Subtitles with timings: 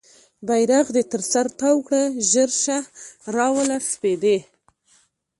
[0.47, 2.77] بیرغ دې تر سر تاو کړه ژر شه
[3.35, 4.37] راوله سپیدې